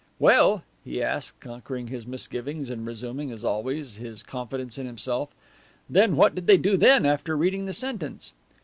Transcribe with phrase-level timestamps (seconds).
[0.17, 5.29] "Well," he asked, conquering his misgivings and resuming, as always, his confidence in himself,
[5.87, 8.33] "then, what did they do then, after reading the sentence?"